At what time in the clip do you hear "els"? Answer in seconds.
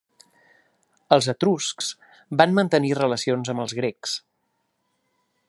1.17-1.27, 3.67-3.77